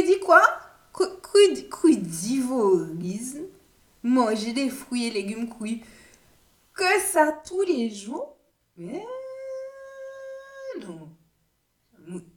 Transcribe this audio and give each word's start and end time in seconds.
dit 0.00 0.20
quoi? 0.20 0.42
Crudivorisme 1.70 3.46
Manger 4.02 4.52
des 4.52 4.68
fruits 4.70 5.06
et 5.06 5.10
légumes 5.10 5.48
cuits. 5.48 5.82
Que 6.74 7.00
ça 7.00 7.32
tous 7.46 7.62
les 7.62 7.90
jours? 7.90 8.36
Mais 8.76 9.04
non. 10.80 11.08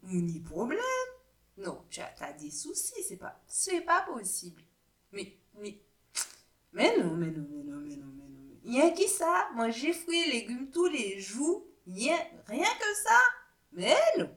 Ni 0.04 0.40
problème. 0.40 0.80
Non, 1.58 1.82
tu 1.90 2.02
as 2.02 2.34
des 2.34 2.52
soucis, 2.52 3.02
c'est 3.08 3.18
pas, 3.18 3.42
c'est 3.48 3.82
pas 3.82 4.02
possible. 4.02 4.62
Mais, 5.12 5.38
mais, 5.58 5.80
mais 6.74 6.98
non, 6.98 7.14
mais 7.16 7.32
non, 7.32 7.48
mais 7.50 7.64
non, 7.64 7.78
mais 7.78 7.96
non, 7.96 8.12
mais 8.18 8.28
non. 8.28 8.86
A 8.86 8.92
qui 8.92 9.08
ça? 9.08 9.50
Manger 9.56 9.94
fruits 9.94 10.22
et 10.28 10.32
légumes 10.32 10.70
tous 10.70 10.88
les 10.88 11.20
jours? 11.20 11.66
Rien, 11.88 12.18
rien 12.48 12.68
que 12.80 12.96
ça? 13.04 13.20
Mais 13.72 13.96
non. 14.18 14.30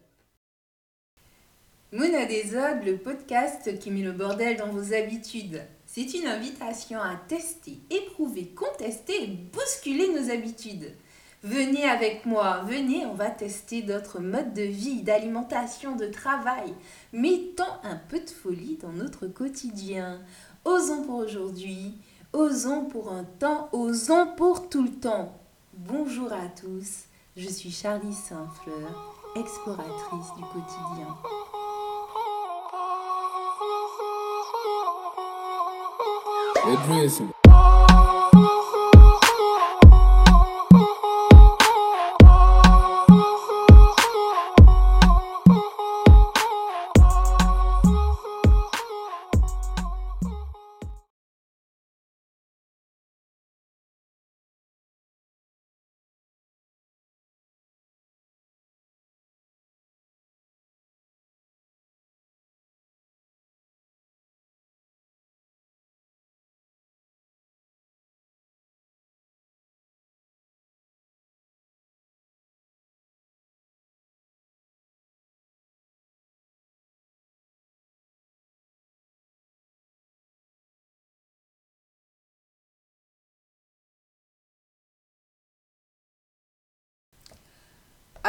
Mouna 1.91 2.27
Desod, 2.27 2.85
le 2.85 2.99
podcast 2.99 3.79
qui 3.79 3.91
met 3.91 4.03
le 4.03 4.13
bordel 4.13 4.59
dans 4.59 4.69
vos 4.69 4.93
habitudes. 4.93 5.63
C'est 5.87 6.13
une 6.13 6.27
invitation 6.27 7.01
à 7.01 7.17
tester, 7.29 7.81
éprouver, 7.89 8.49
contester 8.49 9.23
et 9.23 9.27
bousculer 9.27 10.09
nos 10.09 10.31
habitudes. 10.31 10.93
Venez 11.43 11.85
avec 11.85 12.27
moi, 12.27 12.61
venez, 12.67 13.07
on 13.07 13.15
va 13.15 13.31
tester 13.31 13.81
d'autres 13.81 14.21
modes 14.21 14.53
de 14.53 14.65
vie, 14.65 15.01
d'alimentation, 15.01 15.97
de 15.97 16.09
travail. 16.09 16.75
Mettons 17.15 17.65
un 17.83 17.97
peu 17.97 18.21
de 18.21 18.29
folie 18.29 18.77
dans 18.83 18.93
notre 18.93 19.27
quotidien. 19.27 20.21
Osons 20.67 21.05
pour 21.05 21.15
aujourd'hui, 21.15 21.95
osons 22.35 22.85
pour 22.85 23.13
un 23.13 23.25
temps, 23.25 23.71
osons 23.73 24.35
pour 24.37 24.69
tout 24.69 24.83
le 24.83 24.93
temps. 24.93 25.41
Bonjour 25.73 26.31
à 26.35 26.49
tous, 26.49 27.05
je 27.35 27.49
suis 27.49 27.71
Charlie 27.71 28.13
Saint-Fleur, 28.13 29.17
exploratrice 29.37 30.35
du 30.37 30.43
quotidien. 30.43 31.17
Pedríssimo. 36.69 37.38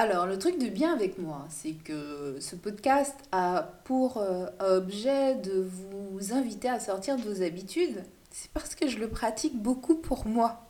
Alors, 0.01 0.27
le 0.27 0.39
truc 0.39 0.57
de 0.57 0.69
bien 0.69 0.93
avec 0.93 1.17
moi, 1.17 1.45
c'est 1.49 1.73
que 1.73 2.37
ce 2.39 2.55
podcast 2.55 3.15
a 3.33 3.69
pour 3.83 4.15
euh, 4.15 4.45
objet 4.61 5.35
de 5.35 5.67
vous 5.67 6.31
inviter 6.31 6.69
à 6.69 6.79
sortir 6.79 7.17
de 7.17 7.21
vos 7.23 7.43
habitudes. 7.43 8.01
C'est 8.31 8.49
parce 8.51 8.75
que 8.75 8.87
je 8.87 8.97
le 8.97 9.09
pratique 9.09 9.61
beaucoup 9.61 9.95
pour 9.95 10.25
moi. 10.25 10.61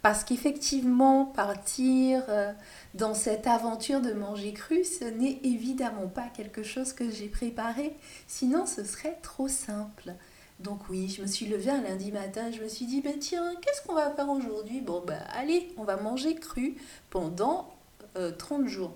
Parce 0.00 0.24
qu'effectivement, 0.24 1.26
partir 1.26 2.22
euh, 2.30 2.54
dans 2.94 3.12
cette 3.12 3.46
aventure 3.46 4.00
de 4.00 4.14
manger 4.14 4.54
cru, 4.54 4.82
ce 4.82 5.04
n'est 5.04 5.40
évidemment 5.42 6.08
pas 6.08 6.30
quelque 6.34 6.62
chose 6.62 6.94
que 6.94 7.10
j'ai 7.10 7.28
préparé. 7.28 7.94
Sinon, 8.26 8.64
ce 8.64 8.82
serait 8.82 9.18
trop 9.20 9.48
simple. 9.48 10.14
Donc 10.60 10.88
oui, 10.88 11.10
je 11.14 11.20
me 11.20 11.26
suis 11.26 11.44
levée 11.44 11.70
un 11.70 11.82
lundi 11.82 12.12
matin, 12.12 12.50
je 12.50 12.62
me 12.62 12.68
suis 12.68 12.86
dit, 12.86 13.02
ben 13.02 13.18
tiens, 13.18 13.52
qu'est-ce 13.60 13.86
qu'on 13.86 13.94
va 13.94 14.10
faire 14.10 14.30
aujourd'hui? 14.30 14.80
Bon, 14.80 15.02
ben 15.06 15.20
allez, 15.34 15.70
on 15.76 15.84
va 15.84 15.96
manger 15.96 16.34
cru 16.34 16.76
pendant 17.10 17.73
30 18.14 18.62
euh, 18.62 18.66
jours. 18.66 18.94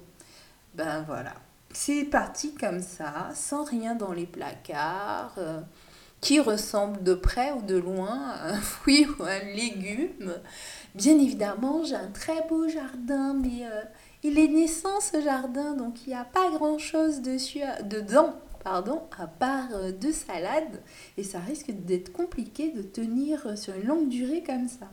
Ben 0.74 1.02
voilà. 1.06 1.34
C'est 1.72 2.04
parti 2.04 2.54
comme 2.54 2.80
ça, 2.80 3.30
sans 3.34 3.64
rien 3.64 3.94
dans 3.94 4.12
les 4.12 4.26
placards, 4.26 5.34
euh, 5.38 5.60
qui 6.20 6.40
ressemble 6.40 7.02
de 7.02 7.14
près 7.14 7.52
ou 7.52 7.62
de 7.62 7.76
loin 7.76 8.30
à 8.30 8.54
un 8.54 8.60
fruit 8.60 9.06
ou 9.06 9.22
un 9.22 9.40
légume. 9.54 10.34
Bien 10.94 11.18
évidemment, 11.18 11.84
j'ai 11.84 11.96
un 11.96 12.08
très 12.08 12.46
beau 12.48 12.68
jardin, 12.68 13.34
mais 13.34 13.66
euh, 13.66 13.82
il 14.22 14.38
est 14.38 14.48
naissant 14.48 15.00
ce 15.00 15.20
jardin, 15.20 15.74
donc 15.74 16.06
il 16.06 16.10
n'y 16.10 16.16
a 16.16 16.24
pas 16.24 16.50
grand-chose 16.50 17.20
dessus, 17.20 17.60
dedans, 17.84 18.34
pardon, 18.64 19.02
à 19.18 19.26
part 19.26 19.68
deux 20.00 20.12
salades, 20.12 20.82
et 21.16 21.22
ça 21.22 21.38
risque 21.38 21.70
d'être 21.70 22.12
compliqué 22.12 22.70
de 22.70 22.82
tenir 22.82 23.56
sur 23.56 23.74
une 23.74 23.86
longue 23.86 24.08
durée 24.08 24.42
comme 24.42 24.68
ça. 24.68 24.88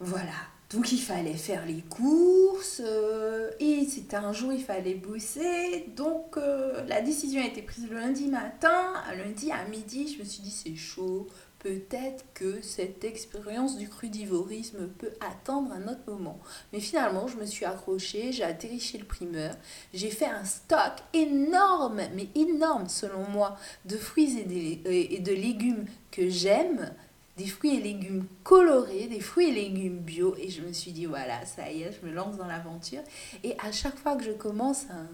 Voilà, 0.00 0.32
donc 0.74 0.90
il 0.90 1.00
fallait 1.00 1.34
faire 1.34 1.66
les 1.66 1.82
courses 1.82 2.80
euh, 2.84 3.50
et 3.60 3.84
c'était 3.84 4.16
un 4.16 4.32
jour 4.32 4.52
il 4.52 4.62
fallait 4.62 4.94
bosser. 4.94 5.86
Donc 5.96 6.36
euh, 6.36 6.82
la 6.86 7.02
décision 7.02 7.42
a 7.42 7.46
été 7.46 7.62
prise 7.62 7.88
le 7.88 7.96
lundi 7.96 8.28
matin. 8.28 8.94
Lundi 9.16 9.50
à 9.50 9.64
midi, 9.68 10.14
je 10.14 10.22
me 10.22 10.24
suis 10.24 10.42
dit 10.42 10.50
c'est 10.50 10.76
chaud. 10.76 11.26
Peut-être 11.58 12.24
que 12.34 12.60
cette 12.60 13.04
expérience 13.04 13.76
du 13.76 13.88
crudivorisme 13.88 14.88
peut 14.98 15.12
attendre 15.20 15.70
un 15.72 15.86
autre 15.86 16.02
moment. 16.08 16.40
Mais 16.72 16.80
finalement, 16.80 17.28
je 17.28 17.36
me 17.36 17.46
suis 17.46 17.64
accrochée, 17.64 18.32
j'ai 18.32 18.42
atterri 18.42 18.80
chez 18.80 18.98
le 18.98 19.04
primeur, 19.04 19.54
j'ai 19.94 20.10
fait 20.10 20.26
un 20.26 20.44
stock 20.44 20.92
énorme, 21.12 22.00
mais 22.16 22.28
énorme 22.34 22.88
selon 22.88 23.28
moi, 23.28 23.56
de 23.84 23.96
fruits 23.96 24.38
et 24.84 25.20
de 25.20 25.32
légumes 25.32 25.84
que 26.10 26.28
j'aime 26.28 26.92
des 27.36 27.46
fruits 27.46 27.76
et 27.76 27.80
légumes 27.80 28.26
colorés, 28.44 29.06
des 29.06 29.20
fruits 29.20 29.48
et 29.48 29.52
légumes 29.52 29.98
bio. 29.98 30.34
Et 30.38 30.50
je 30.50 30.62
me 30.62 30.72
suis 30.72 30.92
dit, 30.92 31.06
voilà, 31.06 31.44
ça 31.46 31.70
y 31.70 31.82
est, 31.82 31.92
je 31.92 32.06
me 32.06 32.12
lance 32.12 32.36
dans 32.36 32.46
l'aventure. 32.46 33.02
Et 33.42 33.56
à 33.58 33.72
chaque 33.72 33.96
fois 33.96 34.16
que 34.16 34.24
je 34.24 34.32
commence 34.32 34.84
un 34.90 35.08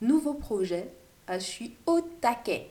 nouveau 0.00 0.34
projet, 0.34 0.90
je 1.28 1.38
suis 1.38 1.76
au 1.86 2.00
taquet. 2.20 2.70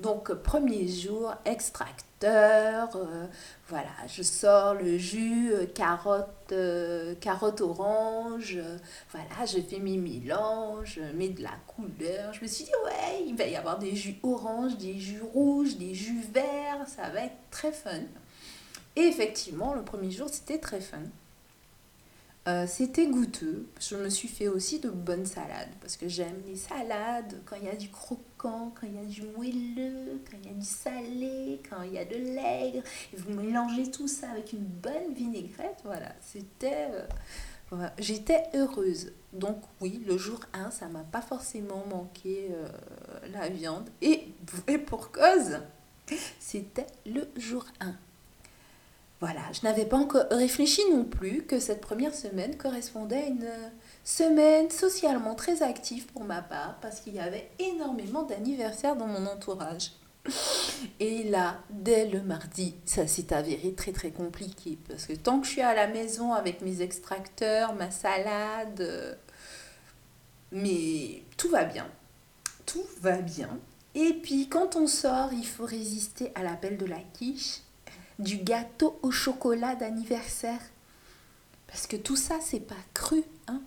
Donc, 0.00 0.32
premier 0.32 0.88
jour, 0.88 1.32
extracteur, 1.44 2.96
euh, 2.96 3.26
voilà, 3.68 3.90
je 4.08 4.24
sors 4.24 4.74
le 4.74 4.98
jus, 4.98 5.52
euh, 5.52 5.66
carotte, 5.66 6.50
euh, 6.50 7.14
carotte 7.20 7.60
orange, 7.60 8.58
voilà, 9.12 9.46
je 9.46 9.60
fais 9.60 9.78
mes 9.78 9.96
mélanges, 9.96 10.94
je 10.96 11.16
mets 11.16 11.28
de 11.28 11.44
la 11.44 11.54
couleur. 11.68 12.32
Je 12.32 12.40
me 12.40 12.48
suis 12.48 12.64
dit, 12.64 12.72
ouais, 12.84 13.24
il 13.24 13.36
va 13.36 13.46
y 13.46 13.54
avoir 13.54 13.78
des 13.78 13.94
jus 13.94 14.16
orange, 14.24 14.76
des 14.78 14.98
jus 14.98 15.22
rouges, 15.22 15.76
des 15.76 15.94
jus 15.94 16.24
verts, 16.32 16.88
ça 16.88 17.08
va 17.10 17.26
être 17.26 17.38
très 17.52 17.70
fun. 17.70 17.90
Et 18.96 19.02
effectivement, 19.02 19.74
le 19.74 19.82
premier 19.82 20.10
jour, 20.10 20.28
c'était 20.28 20.58
très 20.58 20.80
fun. 20.80 21.02
Euh, 22.46 22.66
c'était 22.66 23.06
goûteux. 23.06 23.66
Je 23.80 23.96
me 23.96 24.10
suis 24.10 24.28
fait 24.28 24.48
aussi 24.48 24.78
de 24.78 24.90
bonnes 24.90 25.24
salades 25.24 25.70
parce 25.80 25.96
que 25.96 26.08
j'aime 26.08 26.42
les 26.46 26.56
salades 26.56 27.40
quand 27.46 27.56
il 27.56 27.64
y 27.64 27.70
a 27.70 27.76
du 27.76 27.88
croquant, 27.88 28.74
quand 28.78 28.86
il 28.86 28.94
y 28.94 28.98
a 28.98 29.06
du 29.06 29.22
moelleux, 29.22 30.20
quand 30.30 30.36
il 30.42 30.50
y 30.50 30.52
a 30.52 30.54
du 30.54 30.66
salé, 30.66 31.62
quand 31.68 31.82
il 31.82 31.94
y 31.94 31.98
a 31.98 32.04
de 32.04 32.16
l'aigre. 32.16 32.82
Et 33.12 33.16
vous 33.16 33.32
mélangez 33.32 33.90
tout 33.90 34.08
ça 34.08 34.30
avec 34.30 34.52
une 34.52 34.58
bonne 34.64 35.14
vinaigrette. 35.14 35.80
Voilà, 35.84 36.12
c'était. 36.20 36.88
Euh, 37.72 37.88
j'étais 37.98 38.42
heureuse. 38.54 39.12
Donc, 39.32 39.62
oui, 39.80 40.04
le 40.06 40.18
jour 40.18 40.40
1, 40.52 40.70
ça 40.70 40.86
m'a 40.88 41.02
pas 41.02 41.22
forcément 41.22 41.84
manqué 41.90 42.50
euh, 42.52 42.68
la 43.32 43.48
viande. 43.48 43.88
Et, 44.02 44.28
et 44.68 44.78
pour 44.78 45.10
cause, 45.10 45.60
c'était 46.38 46.86
le 47.06 47.26
jour 47.38 47.64
1. 47.80 47.94
Voilà, 49.20 49.40
je 49.52 49.62
n'avais 49.62 49.86
pas 49.86 49.96
encore 49.96 50.26
réfléchi 50.30 50.82
non 50.90 51.04
plus 51.04 51.44
que 51.44 51.58
cette 51.60 51.80
première 51.80 52.14
semaine 52.14 52.56
correspondait 52.56 53.22
à 53.22 53.26
une 53.26 53.50
semaine 54.02 54.70
socialement 54.70 55.34
très 55.34 55.62
active 55.62 56.06
pour 56.06 56.24
ma 56.24 56.42
part 56.42 56.78
parce 56.82 57.00
qu'il 57.00 57.14
y 57.14 57.20
avait 57.20 57.48
énormément 57.58 58.24
d'anniversaires 58.24 58.96
dans 58.96 59.06
mon 59.06 59.26
entourage. 59.26 59.92
Et 61.00 61.24
là, 61.24 61.58
dès 61.70 62.06
le 62.06 62.22
mardi, 62.22 62.74
ça 62.86 63.06
s'est 63.06 63.32
avéré 63.32 63.74
très 63.74 63.92
très 63.92 64.10
compliqué 64.10 64.78
parce 64.88 65.06
que 65.06 65.12
tant 65.12 65.40
que 65.40 65.46
je 65.46 65.52
suis 65.52 65.60
à 65.60 65.74
la 65.74 65.86
maison 65.86 66.32
avec 66.32 66.60
mes 66.60 66.82
extracteurs, 66.82 67.74
ma 67.74 67.90
salade, 67.90 68.80
euh, 68.80 69.14
mais 70.50 71.22
tout 71.36 71.50
va 71.50 71.64
bien. 71.64 71.86
Tout 72.66 72.84
va 73.00 73.18
bien. 73.18 73.58
Et 73.94 74.14
puis 74.14 74.48
quand 74.48 74.76
on 74.76 74.86
sort, 74.86 75.32
il 75.32 75.46
faut 75.46 75.66
résister 75.66 76.32
à 76.34 76.42
l'appel 76.42 76.78
de 76.78 76.86
la 76.86 77.00
quiche 77.12 77.60
du 78.18 78.36
gâteau 78.38 78.98
au 79.02 79.10
chocolat 79.10 79.74
d'anniversaire. 79.74 80.60
Parce 81.66 81.86
que 81.86 81.96
tout 81.96 82.16
ça, 82.16 82.36
c'est 82.40 82.60
pas 82.60 82.74
cru, 82.92 83.22
hein. 83.48 83.60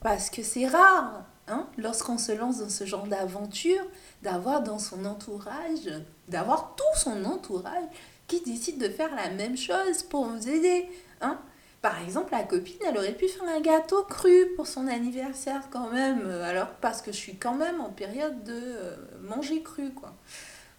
Parce 0.00 0.30
que 0.30 0.42
c'est 0.42 0.66
rare. 0.66 1.24
hein, 1.48 1.66
lorsqu'on 1.76 2.18
se 2.18 2.32
lance 2.32 2.58
dans 2.58 2.68
ce 2.68 2.84
genre 2.84 3.06
d'aventure, 3.06 3.84
d'avoir 4.22 4.62
dans 4.62 4.78
son 4.78 5.04
entourage, 5.04 5.90
d'avoir 6.28 6.74
tout 6.76 6.98
son 6.98 7.24
entourage 7.24 7.84
qui 8.26 8.40
décide 8.42 8.78
de 8.78 8.88
faire 8.88 9.14
la 9.14 9.30
même 9.30 9.56
chose 9.56 10.02
pour 10.02 10.26
vous 10.26 10.48
aider. 10.48 10.88
Hein. 11.20 11.38
Par 11.80 12.00
exemple, 12.02 12.32
la 12.32 12.42
copine, 12.42 12.76
elle 12.86 12.98
aurait 12.98 13.14
pu 13.14 13.28
faire 13.28 13.48
un 13.48 13.60
gâteau 13.60 14.02
cru 14.02 14.48
pour 14.56 14.66
son 14.66 14.86
anniversaire 14.88 15.62
quand 15.70 15.90
même, 15.90 16.28
alors 16.42 16.68
parce 16.80 17.00
que 17.00 17.12
je 17.12 17.16
suis 17.16 17.36
quand 17.36 17.54
même 17.54 17.80
en 17.80 17.90
période 17.90 18.42
de 18.44 18.52
euh, 18.52 18.96
manger 19.22 19.62
cru, 19.62 19.90
quoi. 19.92 20.12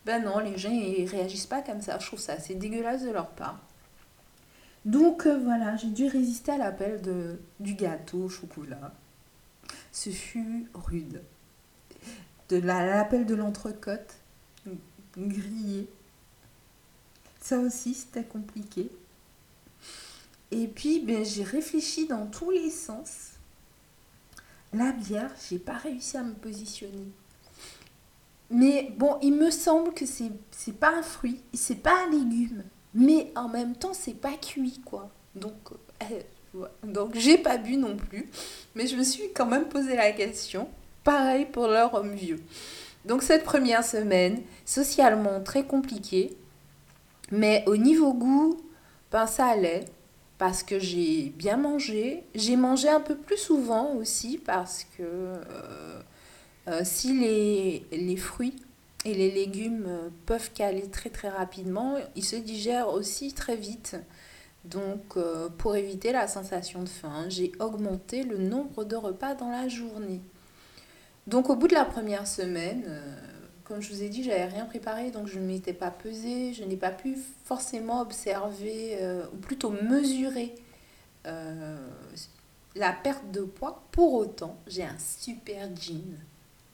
Ben 0.06 0.24
non, 0.24 0.40
les 0.40 0.58
gens, 0.58 0.72
ils 0.72 1.06
réagissent 1.06 1.48
pas 1.48 1.62
comme 1.62 1.82
ça. 1.82 2.00
Je 2.00 2.08
trouve 2.08 2.20
ça 2.20 2.34
assez 2.34 2.56
dégueulasse 2.56 3.04
de 3.04 3.12
leur 3.12 3.30
part. 3.30 3.60
Donc 4.86 5.26
euh, 5.26 5.38
voilà, 5.38 5.76
j'ai 5.76 5.90
dû 5.90 6.08
résister 6.08 6.54
à 6.54 6.58
l'appel 6.58 7.02
du 7.60 7.74
gâteau 7.74 8.24
au 8.24 8.30
chocolat. 8.30 8.94
Ce 9.92 10.10
fut 10.10 10.68
rude. 10.74 11.22
De 12.50 12.58
l'appel 12.58 13.26
de 13.26 13.36
l'entrecôte 13.36 14.16
grillée. 15.18 15.88
Ça 17.42 17.60
aussi, 17.60 17.94
c'était 17.94 18.24
compliqué. 18.24 18.90
Et 20.52 20.68
puis, 20.68 21.00
ben, 21.00 21.24
j'ai 21.24 21.44
réfléchi 21.44 22.08
dans 22.08 22.26
tous 22.28 22.52
les 22.52 22.70
sens. 22.70 23.32
La 24.74 24.92
bière, 24.92 25.32
j'ai 25.50 25.60
pas 25.60 25.78
réussi 25.78 26.18
à 26.18 26.24
me 26.24 26.34
positionner. 26.34 27.08
Mais 28.52 28.92
bon, 28.98 29.18
il 29.22 29.34
me 29.34 29.52
semble 29.52 29.94
que 29.94 30.06
c'est, 30.06 30.32
c'est 30.52 30.78
pas 30.78 30.96
un 30.98 31.04
fruit, 31.04 31.42
c'est 31.54 31.84
pas 31.84 32.06
un 32.06 32.12
légume. 32.12 32.64
Mais 32.94 33.32
en 33.36 33.48
même 33.48 33.76
temps, 33.76 33.94
c'est 33.94 34.20
pas 34.20 34.34
cuit, 34.34 34.82
quoi. 34.84 35.10
Donc, 35.36 35.54
euh, 36.12 36.22
donc 36.84 37.16
j'ai 37.16 37.38
pas 37.38 37.58
bu 37.58 37.78
non 37.78 37.96
plus. 37.96 38.30
Mais 38.76 38.88
je 38.88 38.96
me 38.96 39.04
suis 39.04 39.32
quand 39.34 39.46
même 39.46 39.66
posé 39.66 39.96
la 39.96 40.12
question. 40.12 40.68
Pareil 41.04 41.46
pour 41.46 41.68
leur 41.68 41.94
homme 41.94 42.14
vieux. 42.14 42.42
Donc 43.06 43.24
cette 43.24 43.44
première 43.44 43.84
semaine, 43.84 44.42
socialement 44.66 45.42
très 45.42 45.64
compliquée. 45.64 46.36
Mais 47.32 47.64
au 47.68 47.78
niveau 47.78 48.14
goût, 48.14 48.60
ben 49.12 49.28
ça 49.28 49.48
allait 49.48 49.86
parce 50.38 50.64
que 50.64 50.80
j'ai 50.80 51.34
bien 51.36 51.58
mangé. 51.58 52.24
J'ai 52.36 52.56
mangé 52.56 52.90
un 52.90 53.00
peu 53.00 53.16
plus 53.16 53.38
souvent 53.38 53.94
aussi 53.96 54.38
parce 54.38 54.86
que 54.98 55.04
euh, 55.04 56.02
euh, 56.70 56.82
si 56.84 57.14
les, 57.92 58.16
fruits 58.18 58.56
et 59.06 59.14
les 59.14 59.32
légumes 59.32 59.86
euh, 59.88 60.10
peuvent 60.26 60.52
caler 60.54 60.90
très 60.90 61.10
très 61.10 61.30
rapidement, 61.30 61.98
ils 62.16 62.26
se 62.26 62.36
digèrent 62.36 62.90
aussi 62.90 63.34
très 63.34 63.56
vite. 63.56 63.98
Donc 64.66 65.18
pour 65.58 65.78
éviter 65.78 66.12
la 66.12 66.28
sensation 66.28 66.84
de 66.84 66.90
faim, 66.90 67.26
j'ai 67.30 67.54
augmenté 67.60 68.24
le 68.24 68.38
nombre 68.38 68.84
de 68.84 68.98
repas 68.98 69.34
dans 69.34 69.50
la 69.50 69.70
journée. 69.70 70.20
Donc 71.28 71.50
au 71.50 71.56
bout 71.56 71.70
de 71.70 71.74
la 71.74 71.86
première 71.86 72.28
semaine, 72.28 72.84
comme 73.70 73.82
je 73.82 73.94
vous 73.94 74.02
ai 74.02 74.10
dit, 74.10 74.24
j'avais 74.24 74.46
rien 74.46 74.66
préparé, 74.66 75.12
donc 75.12 75.28
je 75.28 75.38
ne 75.38 75.46
m'étais 75.46 75.74
pas 75.74 75.92
pesée, 75.92 76.54
je 76.54 76.64
n'ai 76.64 76.76
pas 76.76 76.90
pu 76.90 77.16
forcément 77.46 78.02
observer, 78.02 78.98
euh, 79.00 79.28
ou 79.32 79.38
plutôt 79.38 79.70
mesurer 79.70 80.56
euh, 81.28 81.78
la 82.74 82.92
perte 82.92 83.30
de 83.32 83.42
poids. 83.42 83.84
Pour 83.92 84.16
autant, 84.16 84.58
j'ai 84.66 84.84
un 84.84 84.98
super 84.98 85.70
jean 85.76 86.18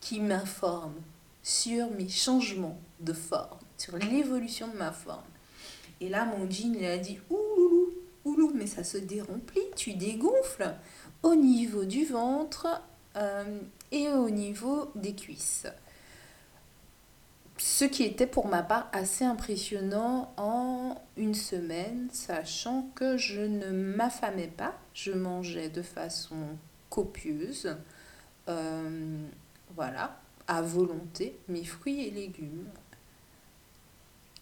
qui 0.06 0.20
m'informe 0.20 0.94
sur 1.42 1.90
mes 1.90 2.08
changements 2.08 2.80
de 3.00 3.12
forme, 3.12 3.58
sur 3.76 3.98
l'évolution 3.98 4.68
de 4.68 4.78
ma 4.78 4.92
forme. 4.92 5.24
Et 6.00 6.10
là, 6.10 6.26
mon 6.26 6.48
jean, 6.48 6.76
il 6.76 6.86
a 6.86 7.00
dit 7.00 7.18
Ouloulou, 7.32 7.90
oulou, 8.24 8.52
mais 8.54 8.68
ça 8.68 8.84
se 8.84 9.00
déremplit, 9.00 9.64
tu 9.76 9.94
dégonfles 9.94 10.76
au 11.24 11.34
niveau 11.34 11.86
du 11.86 12.06
ventre 12.06 12.68
euh, 13.16 13.60
et 13.92 14.10
au 14.10 14.30
niveau 14.30 14.92
des 14.94 15.16
cuisses 15.16 15.66
ce 17.58 17.86
qui 17.86 18.04
était 18.04 18.28
pour 18.28 18.48
ma 18.48 18.62
part 18.64 18.90
assez 18.92 19.24
impressionnant 19.24 20.34
en 20.38 21.02
une 21.16 21.34
semaine, 21.34 22.10
sachant 22.12 22.90
que 22.96 23.16
je 23.16 23.40
ne 23.40 23.72
m'affamais 23.72 24.48
pas, 24.50 24.76
je 24.94 25.14
mangeais 25.14 25.70
de 25.70 25.82
façon 25.82 26.36
copieuse, 26.90 27.78
euh, 28.50 29.26
voilà, 29.76 30.18
à 30.48 30.62
volonté, 30.62 31.38
mes 31.48 31.64
fruits 31.64 32.06
et 32.06 32.12
légumes. 32.12 32.66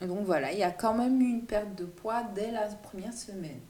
donc 0.01 0.25
voilà, 0.25 0.51
il 0.51 0.59
y 0.59 0.63
a 0.63 0.71
quand 0.71 0.93
même 0.93 1.21
eu 1.21 1.29
une 1.29 1.45
perte 1.45 1.75
de 1.75 1.85
poids 1.85 2.23
dès 2.35 2.51
la 2.51 2.67
première 2.67 3.13
semaine. 3.13 3.61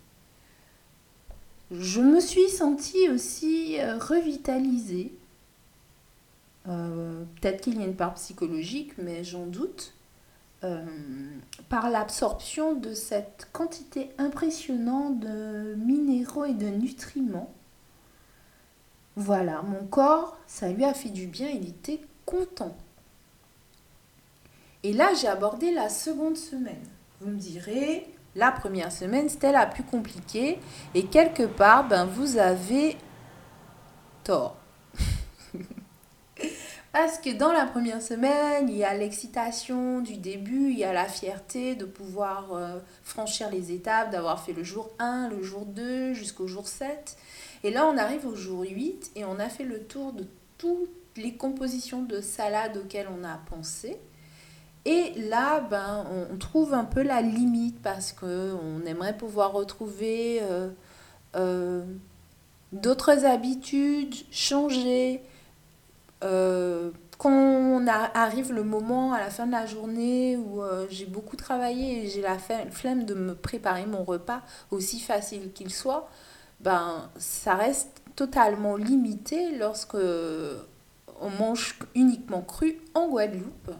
Je 1.71 2.01
me 2.01 2.19
suis 2.19 2.49
sentie 2.49 3.09
aussi 3.09 3.79
euh, 3.79 3.97
revitalisée 3.97 5.13
euh, 6.67 7.23
peut-être 7.41 7.61
qu'il 7.61 7.77
y 7.79 7.83
a 7.83 7.85
une 7.85 7.95
part 7.95 8.13
psychologique, 8.15 8.97
mais 8.97 9.23
j'en 9.23 9.45
doute, 9.45 9.93
euh, 10.63 10.85
par 11.69 11.89
l'absorption 11.89 12.73
de 12.73 12.93
cette 12.93 13.49
quantité 13.51 14.09
impressionnante 14.17 15.19
de 15.19 15.75
minéraux 15.75 16.45
et 16.45 16.53
de 16.53 16.67
nutriments. 16.67 17.53
Voilà, 19.15 19.61
mon 19.61 19.85
corps, 19.85 20.37
ça 20.47 20.69
lui 20.69 20.83
a 20.83 20.93
fait 20.93 21.09
du 21.09 21.27
bien, 21.27 21.49
il 21.49 21.69
était 21.69 22.01
content. 22.25 22.75
Et 24.81 24.91
là, 24.91 25.13
j'ai 25.13 25.27
abordé 25.27 25.71
la 25.71 25.89
seconde 25.89 26.35
semaine. 26.35 26.83
Vous 27.21 27.29
me 27.29 27.37
direz, 27.37 28.07
la 28.35 28.51
première 28.51 28.91
semaine, 28.91 29.29
c'était 29.29 29.51
la 29.51 29.65
plus 29.65 29.83
compliquée. 29.83 30.59
Et 30.95 31.05
quelque 31.05 31.43
part, 31.43 31.87
ben, 31.87 32.05
vous 32.05 32.37
avez 32.37 32.97
tort. 34.23 34.57
Parce 36.91 37.17
que 37.17 37.31
dans 37.31 37.51
la 37.51 37.65
première 37.65 38.01
semaine, 38.01 38.67
il 38.69 38.77
y 38.77 38.83
a 38.83 38.93
l'excitation 38.93 40.01
du 40.01 40.17
début, 40.17 40.71
il 40.71 40.77
y 40.77 40.83
a 40.83 40.93
la 40.93 41.05
fierté 41.05 41.75
de 41.75 41.85
pouvoir 41.85 42.53
euh, 42.53 42.79
franchir 43.03 43.49
les 43.49 43.71
étapes, 43.71 44.11
d'avoir 44.11 44.43
fait 44.43 44.53
le 44.53 44.63
jour 44.63 44.89
1, 44.99 45.29
le 45.29 45.41
jour 45.41 45.65
2, 45.65 46.13
jusqu'au 46.13 46.47
jour 46.47 46.67
7. 46.67 47.17
Et 47.63 47.71
là, 47.71 47.87
on 47.87 47.97
arrive 47.97 48.27
au 48.27 48.35
jour 48.35 48.61
8 48.61 49.11
et 49.15 49.25
on 49.25 49.39
a 49.39 49.49
fait 49.49 49.63
le 49.63 49.83
tour 49.83 50.13
de 50.13 50.25
toutes 50.57 50.89
les 51.15 51.35
compositions 51.35 52.03
de 52.03 52.19
salade 52.21 52.77
auxquelles 52.77 53.07
on 53.09 53.23
a 53.23 53.37
pensé. 53.49 53.97
Et 54.85 55.13
là, 55.29 55.61
ben, 55.61 56.05
on 56.31 56.37
trouve 56.37 56.73
un 56.73 56.83
peu 56.83 57.03
la 57.03 57.21
limite 57.21 57.81
parce 57.81 58.11
qu'on 58.11 58.81
aimerait 58.85 59.15
pouvoir 59.15 59.53
retrouver 59.53 60.39
euh, 60.41 60.69
euh, 61.37 61.85
d'autres 62.73 63.25
habitudes, 63.25 64.13
changer, 64.29 65.21
euh, 66.23 66.91
quand 67.17 67.87
arrive 67.87 68.51
le 68.51 68.63
moment 68.63 69.13
à 69.13 69.19
la 69.19 69.29
fin 69.29 69.45
de 69.45 69.53
la 69.53 69.65
journée 69.65 70.35
où 70.35 70.61
j'ai 70.89 71.05
beaucoup 71.05 71.37
travaillé 71.37 72.03
et 72.03 72.09
j'ai 72.09 72.21
la 72.21 72.37
flemme 72.37 73.05
de 73.05 73.13
me 73.13 73.33
préparer 73.35 73.85
mon 73.85 74.03
repas 74.03 74.41
aussi 74.71 74.99
facile 74.99 75.53
qu'il 75.53 75.71
soit, 75.71 76.09
ben 76.63 77.09
ça 77.17 77.55
reste 77.55 78.01
totalement 78.15 78.75
limité 78.75 79.57
lorsque 79.57 79.95
on 79.95 81.29
mange 81.39 81.79
uniquement 81.95 82.41
cru 82.41 82.79
en 82.93 83.07
Guadeloupe 83.07 83.71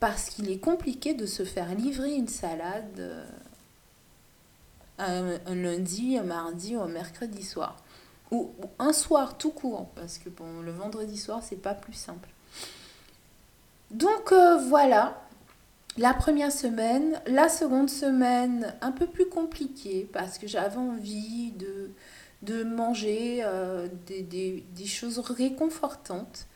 parce 0.00 0.30
qu'il 0.30 0.50
est 0.50 0.58
compliqué 0.58 1.14
de 1.14 1.26
se 1.26 1.44
faire 1.44 1.74
livrer 1.74 2.14
une 2.14 2.28
salade 2.28 2.98
euh, 2.98 3.24
un, 4.98 5.38
un 5.46 5.54
lundi, 5.54 6.16
un 6.18 6.22
mardi 6.22 6.76
ou 6.76 6.80
un 6.80 6.88
mercredi 6.88 7.42
soir 7.42 7.76
ou, 8.30 8.50
un 8.78 8.92
soir 8.92 9.38
tout 9.38 9.50
court, 9.50 9.88
parce 9.94 10.18
que 10.18 10.28
bon, 10.28 10.60
le 10.62 10.72
vendredi 10.72 11.16
soir, 11.16 11.40
c'est 11.42 11.56
pas 11.56 11.74
plus 11.74 11.92
simple. 11.92 12.28
Donc 13.90 14.32
euh, 14.32 14.56
voilà, 14.68 15.22
la 15.98 16.12
première 16.12 16.52
semaine, 16.52 17.20
la 17.26 17.48
seconde 17.48 17.88
semaine, 17.88 18.74
un 18.80 18.92
peu 18.92 19.06
plus 19.06 19.28
compliquée, 19.28 20.08
parce 20.12 20.38
que 20.38 20.46
j'avais 20.46 20.76
envie 20.76 21.52
de, 21.52 22.64
manger 22.64 23.40
euh, 23.44 23.88
des, 24.06 24.64
choses 24.86 25.18
réconfortantes. 25.18 26.46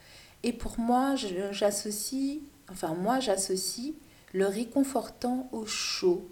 Et 0.43 0.53
pour 0.53 0.79
moi, 0.79 1.15
j'associe, 1.17 2.39
enfin 2.71 2.95
moi 2.95 3.21
j'associe 3.21 3.93
le 4.33 4.47
réconfortant 4.47 5.49
au 5.53 5.67
chaud, 5.67 6.29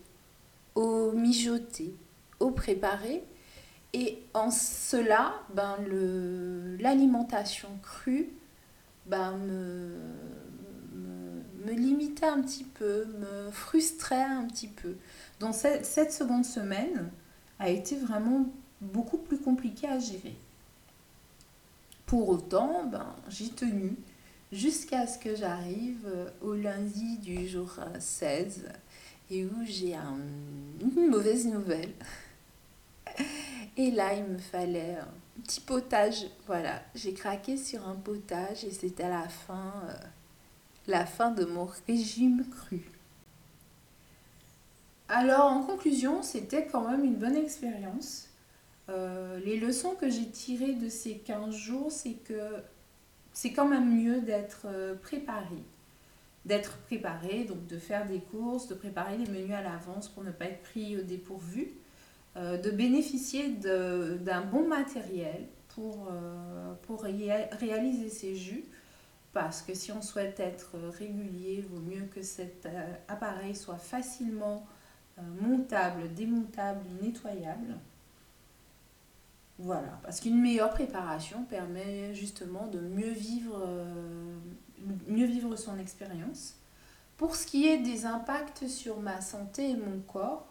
au 0.74 1.12
mijoté, 1.12 1.94
au 2.40 2.50
préparé. 2.50 3.24
Et 3.94 4.22
en 4.34 4.50
cela, 4.50 5.32
ben, 5.54 5.76
l'alimentation 6.78 7.70
crue 7.82 8.30
ben, 9.06 9.32
me, 9.38 9.94
me, 11.64 11.72
limitait 11.72 12.26
un 12.26 12.40
petit 12.42 12.64
peu, 12.64 13.04
me 13.04 13.50
frustrait 13.50 14.22
un 14.22 14.46
petit 14.46 14.68
peu. 14.68 14.96
Donc 15.40 15.54
cette, 15.54 16.12
seconde 16.12 16.44
semaine 16.44 17.10
a 17.58 17.68
été 17.68 17.96
vraiment 17.96 18.46
beaucoup 18.80 19.18
plus 19.18 19.38
compliquée 19.38 19.88
à 19.88 19.98
gérer. 19.98 20.36
Pour 22.06 22.28
autant, 22.28 22.84
ben, 22.84 23.14
j'ai 23.28 23.50
tenu 23.50 23.96
jusqu'à 24.50 25.06
ce 25.06 25.18
que 25.18 25.34
j'arrive 25.36 26.08
au 26.40 26.54
lundi 26.54 27.18
du 27.18 27.46
jour 27.46 27.74
16 27.98 28.64
et 29.30 29.44
où 29.44 29.64
j'ai 29.64 29.94
une 29.94 31.08
mauvaise 31.08 31.46
nouvelle. 31.46 31.92
Et 33.76 33.90
là, 33.92 34.14
il 34.14 34.24
me 34.24 34.38
fallait 34.38 34.98
petit 35.42 35.60
potage. 35.60 36.26
Voilà, 36.46 36.82
j'ai 36.94 37.14
craqué 37.14 37.56
sur 37.56 37.86
un 37.86 37.94
potage 37.94 38.64
et 38.64 38.70
c'était 38.70 39.08
la 39.08 39.28
fin, 39.28 39.72
euh, 39.88 39.94
la 40.88 41.04
fin 41.06 41.30
de 41.30 41.44
mon 41.44 41.68
régime 41.86 42.44
cru. 42.50 42.80
Alors 45.08 45.44
en 45.44 45.62
conclusion, 45.62 46.22
c'était 46.22 46.66
quand 46.66 46.90
même 46.90 47.04
une 47.04 47.14
bonne 47.14 47.36
expérience. 47.36 48.28
Euh, 48.88 49.38
les 49.44 49.60
leçons 49.60 49.94
que 49.94 50.08
j'ai 50.08 50.26
tirées 50.26 50.74
de 50.74 50.88
ces 50.88 51.18
15 51.18 51.54
jours, 51.54 51.92
c'est 51.92 52.14
que 52.24 52.40
c'est 53.32 53.52
quand 53.52 53.68
même 53.68 54.02
mieux 54.02 54.22
d'être 54.22 54.62
euh, 54.64 54.94
préparé. 54.94 55.62
D'être 56.46 56.78
préparé, 56.86 57.44
donc 57.44 57.66
de 57.66 57.78
faire 57.78 58.06
des 58.06 58.20
courses, 58.20 58.68
de 58.68 58.74
préparer 58.74 59.18
les 59.18 59.26
menus 59.26 59.54
à 59.54 59.62
l'avance 59.62 60.08
pour 60.08 60.24
ne 60.24 60.30
pas 60.30 60.46
être 60.46 60.62
pris 60.62 60.96
au 60.96 61.02
dépourvu. 61.02 61.72
Euh, 62.36 62.56
de 62.56 62.70
bénéficier 62.70 63.48
d'un 63.48 64.42
bon 64.42 64.66
matériel 64.66 65.46
pour, 65.74 66.10
pour 66.82 67.02
réaliser 67.02 68.08
ces 68.08 68.34
jus. 68.34 68.64
Parce 69.32 69.62
que 69.62 69.74
si 69.74 69.92
on 69.92 70.02
souhaite 70.02 70.40
être 70.40 70.78
régulier, 70.98 71.56
il 71.58 71.66
vaut 71.66 71.80
mieux 71.80 72.06
que 72.06 72.22
cet 72.22 72.66
euh, 72.66 72.94
appareil 73.08 73.54
soit 73.54 73.78
facilement 73.78 74.66
montable, 75.40 76.14
démontable, 76.14 76.84
nettoyable. 77.02 77.74
Voilà, 79.58 79.98
parce 80.04 80.20
qu'une 80.20 80.40
meilleure 80.40 80.70
préparation 80.70 81.42
permet 81.44 82.14
justement 82.14 82.68
de 82.68 82.78
mieux 82.78 83.10
vivre, 83.10 83.60
mieux 85.08 85.26
vivre 85.26 85.56
son 85.56 85.76
expérience. 85.80 86.54
Pour 87.16 87.34
ce 87.34 87.44
qui 87.44 87.66
est 87.66 87.78
des 87.78 88.06
impacts 88.06 88.68
sur 88.68 89.00
ma 89.00 89.20
santé 89.20 89.70
et 89.70 89.76
mon 89.76 89.98
corps, 89.98 90.46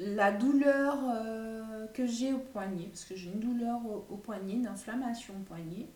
la 0.00 0.32
douleur 0.32 0.98
euh, 1.04 1.86
que 1.88 2.06
j'ai 2.06 2.32
au 2.32 2.38
poignet, 2.38 2.86
parce 2.86 3.04
que 3.04 3.14
j'ai 3.14 3.30
une 3.30 3.40
douleur 3.40 3.80
au, 3.86 4.16
poignet, 4.16 4.54
une 4.54 4.66
inflammation 4.66 5.34
au 5.34 5.42
poignet, 5.44 5.86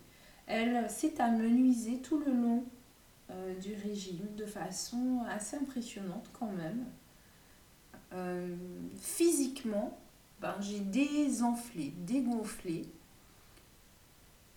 elle 0.46 0.90
s'est 0.90 1.20
amenuisée 1.20 1.98
tout 1.98 2.18
le 2.18 2.32
long 2.32 2.64
euh, 3.30 3.54
du 3.54 3.74
régime 3.74 4.26
de 4.36 4.44
façon 4.44 5.24
assez 5.28 5.56
impressionnante 5.56 6.28
quand 6.38 6.52
même. 6.52 6.84
Euh, 8.12 8.54
physiquement, 9.00 9.98
ben, 10.40 10.54
j'ai 10.60 10.80
désenflé, 10.80 11.94
dégonflé. 11.98 12.84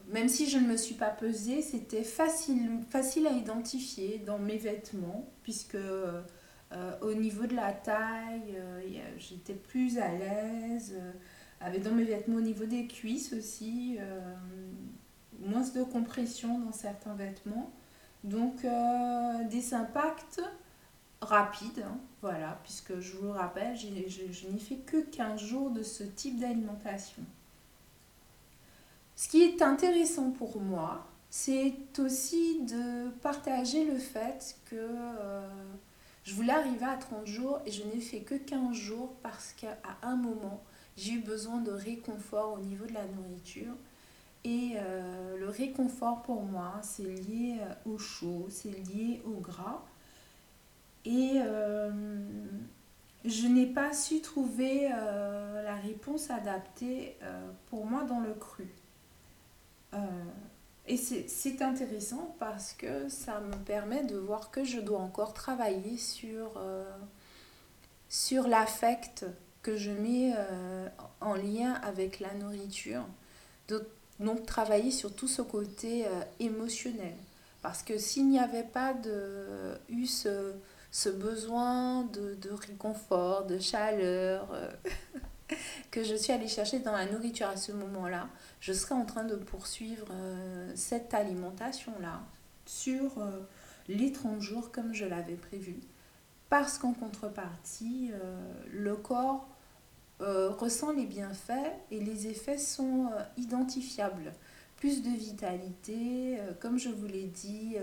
Même 0.10 0.28
si 0.28 0.50
je 0.50 0.58
ne 0.58 0.68
me 0.68 0.76
suis 0.76 0.96
pas 0.96 1.10
pesée, 1.10 1.62
c'était 1.62 2.04
facile, 2.04 2.82
facile 2.90 3.28
à 3.28 3.32
identifier 3.32 4.22
dans 4.26 4.40
mes 4.40 4.58
vêtements, 4.58 5.26
puisque 5.44 5.76
euh, 5.76 6.22
au 7.02 7.14
niveau 7.14 7.46
de 7.46 7.56
la 7.56 7.72
taille, 7.72 8.56
euh, 8.58 8.82
j'étais 9.18 9.54
plus 9.54 9.98
à 9.98 10.10
l'aise. 10.10 10.94
Euh, 10.96 11.12
avec 11.60 11.82
dans 11.82 11.92
mes 11.92 12.04
vêtements 12.04 12.36
au 12.36 12.42
niveau 12.42 12.66
des 12.66 12.86
cuisses 12.86 13.34
aussi, 13.34 13.98
moins 15.40 15.68
de 15.74 15.82
compression 15.82 16.60
dans 16.60 16.72
certains 16.72 17.16
vêtements. 17.16 17.72
Donc 18.24 18.64
des 19.50 19.74
impacts 19.74 20.40
rapides, 21.20 21.84
hein, 21.84 21.98
voilà, 22.22 22.60
puisque 22.64 23.00
je 23.00 23.18
vous 23.18 23.24
le 23.24 23.32
rappelle, 23.32 23.76
je, 23.76 23.88
je 24.32 24.48
n'ai 24.48 24.60
fait 24.60 24.76
que 24.76 24.98
15 24.98 25.42
jours 25.42 25.72
de 25.72 25.82
ce 25.82 26.04
type 26.04 26.40
d'alimentation. 26.40 27.24
Ce 29.16 29.28
qui 29.28 29.42
est 29.42 29.64
intéressant 29.64 30.30
pour 30.30 30.62
moi, 30.62 31.08
c'est 31.32 31.74
aussi 31.98 32.62
de 32.66 33.10
partager 33.24 33.84
le 33.84 33.98
fait 33.98 34.58
que 34.66 34.76
je 36.28 36.34
voulais 36.34 36.52
arriver 36.52 36.84
à 36.84 36.98
30 36.98 37.26
jours 37.26 37.62
et 37.66 37.72
je 37.72 37.84
n'ai 37.84 38.02
fait 38.02 38.20
que 38.20 38.36
15 38.36 38.76
jours 38.76 39.16
parce 39.24 39.54
qu'à 39.54 39.78
un 40.02 40.18
moment, 40.18 40.62
j'ai 40.98 41.14
eu 41.14 41.20
besoin 41.22 41.62
de 41.62 41.72
réconfort 41.72 42.60
au 42.60 42.60
niveau 42.60 42.86
de 42.86 42.94
la 42.94 43.06
nourriture. 43.06 43.74
Et 44.44 44.74
euh, 44.76 45.38
le 45.38 45.48
réconfort 45.48 46.24
pour 46.24 46.44
moi, 46.44 46.82
c'est 46.82 47.04
lié 47.04 47.60
euh, 47.62 47.94
au 47.94 47.98
chaud, 47.98 48.48
c'est 48.50 48.72
lié 48.72 49.22
au 49.26 49.40
gras. 49.40 49.86
Et 51.06 51.36
euh, 51.38 51.92
je 53.24 53.48
n'ai 53.48 53.68
pas 53.68 53.94
su 53.94 54.20
trouver 54.20 54.90
la 54.90 55.76
réponse 55.76 56.30
adaptée 56.30 57.18
pour 57.70 57.86
moi 57.86 58.04
dans 58.04 58.20
le 58.20 58.34
cru. 58.34 58.68
Et 60.90 60.96
c'est 60.96 61.62
intéressant 61.62 62.34
parce 62.40 62.72
que 62.72 63.10
ça 63.10 63.42
me 63.42 63.56
permet 63.66 64.06
de 64.06 64.16
voir 64.16 64.52
que 64.52 64.64
je 64.64 64.80
dois 64.80 65.00
encore 65.00 65.34
travailler 65.34 65.98
sur, 65.98 66.54
euh, 66.56 66.86
sur 68.08 68.48
l'affect 68.48 69.26
que 69.62 69.76
je 69.76 69.92
mets 69.92 70.34
euh, 70.38 70.88
en 71.20 71.34
lien 71.34 71.74
avec 71.84 72.22
la 72.22 72.34
nourriture. 72.36 73.06
Donc, 73.68 74.46
travailler 74.46 74.92
sur 74.92 75.14
tout 75.14 75.28
ce 75.28 75.42
côté 75.42 76.06
euh, 76.06 76.22
émotionnel. 76.40 77.16
Parce 77.62 77.84
que 77.84 77.98
s'il 77.98 78.30
n'y 78.30 78.40
avait 78.40 78.64
pas 78.64 78.94
de, 78.94 79.74
eu 79.90 80.06
ce, 80.06 80.54
ce 80.92 81.10
besoin 81.10 82.04
de, 82.04 82.36
de, 82.36 82.50
réconfort, 82.52 83.46
de 83.46 83.60
chaleur, 83.60 84.48
que 85.92 86.04
je 86.04 86.16
suis 86.16 86.34
allée 86.34 86.48
chercher 86.48 86.80
dans 86.80 86.92
la 86.92 87.06
nourriture 87.06 87.48
à 87.48 87.58
ce 87.58 87.72
moment-là, 87.72 88.30
je 88.60 88.74
serais 88.74 88.96
en 88.96 89.06
train 89.06 89.24
de 89.24 89.36
poursuivre 89.36 90.08
euh, 90.12 90.72
cette 90.76 91.14
alimentation-là 91.14 92.22
sur 92.66 93.20
euh, 93.20 93.42
les 93.88 94.12
30 94.12 94.42
jours 94.42 94.72
comme 94.72 94.94
je 94.94 95.06
l'avais 95.06 95.36
prévu. 95.36 95.76
Parce 96.50 96.78
qu'en 96.78 96.94
contrepartie, 96.94 98.12
euh, 98.14 98.54
le 98.72 98.96
corps 98.96 99.48
ressent 100.20 100.94
les 100.94 101.06
bienfaits 101.06 101.72
et 101.92 102.00
les 102.00 102.26
effets 102.26 102.58
sont 102.58 103.12
identifiables. 103.38 104.34
Plus 104.78 105.04
de 105.04 105.10
vitalité, 105.10 106.40
comme 106.60 106.80
je 106.80 106.90
vous 106.90 107.06
l'ai 107.06 107.26
dit, 107.26 107.76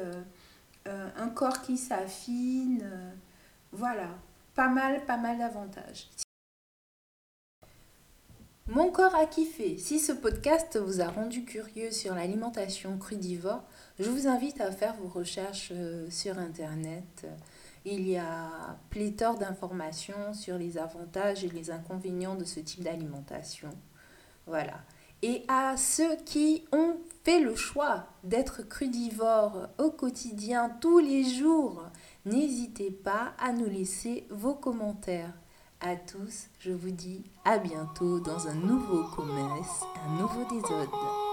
un 0.85 1.29
corps 1.29 1.63
qui 1.63 1.79
s'affine, 1.79 2.85
voilà, 3.71 4.09
pas 4.57 4.67
mal, 4.67 5.05
pas 5.05 5.17
mal 5.17 5.39
d'avantages. 5.39 6.09
Mon 8.67 8.91
corps 8.91 9.15
a 9.15 9.27
kiffé. 9.27 9.77
Si 9.77 10.01
ce 10.01 10.13
podcast 10.13 10.79
vous 10.79 11.03
a 11.03 11.09
rendu 11.09 11.45
curieux 11.45 11.91
sur 11.91 12.15
l'alimentation 12.15 12.97
crudivore, 12.97 13.63
je 13.99 14.09
vous 14.09 14.27
invite 14.27 14.59
à 14.63 14.73
faire 14.73 14.95
vos 14.95 15.09
recherches 15.09 15.71
euh, 15.73 16.09
sur 16.09 16.39
Internet. 16.39 17.27
Il 17.85 18.09
y 18.09 18.17
a 18.17 18.79
pléthore 18.89 19.37
d'informations 19.37 20.33
sur 20.33 20.57
les 20.57 20.79
avantages 20.79 21.45
et 21.45 21.51
les 21.51 21.71
inconvénients 21.71 22.37
de 22.37 22.45
ce 22.45 22.59
type 22.59 22.83
d'alimentation. 22.83 23.69
Voilà. 24.47 24.81
Et 25.21 25.43
à 25.47 25.77
ceux 25.77 26.17
qui 26.25 26.65
ont 26.73 26.97
fait 27.23 27.41
le 27.41 27.57
choix 27.57 28.07
d'être 28.25 28.63
crudivores 28.63 29.69
au 29.77 29.91
quotidien 29.91 30.71
tous 30.81 31.01
les 31.01 31.25
jours, 31.25 31.85
n'hésitez 32.25 32.91
pas 32.91 33.35
à 33.39 33.53
nous 33.53 33.69
laisser 33.69 34.27
vos 34.31 34.55
commentaires 34.55 35.35
à 35.81 35.97
tous, 35.97 36.49
je 36.61 36.73
vous 36.73 36.91
dis 36.91 37.25
à 37.45 37.59
bientôt 37.59 38.21
dans 38.21 38.49
un 38.49 38.55
nouveau 38.55 39.05
commerce, 39.15 39.85
un 40.07 40.21
nouveau 40.21 40.45
désordre. 40.51 41.25